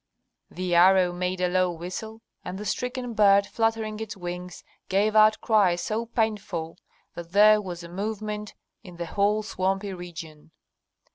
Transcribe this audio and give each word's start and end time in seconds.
The 0.49 0.73
arrow 0.73 1.13
made 1.13 1.41
a 1.41 1.47
low 1.47 1.69
whistle, 1.71 2.23
and 2.43 2.57
the 2.57 2.65
stricken 2.65 3.13
bird, 3.13 3.45
fluttering 3.45 3.99
its 3.99 4.17
wings, 4.17 4.63
gave 4.89 5.15
out 5.15 5.39
cries 5.41 5.81
so 5.83 6.07
painful 6.07 6.79
that 7.13 7.33
there 7.33 7.61
was 7.61 7.83
a 7.83 7.87
movement 7.87 8.55
in 8.83 8.95
the 8.97 9.05
whole 9.05 9.43
swampy 9.43 9.93
region. 9.93 10.49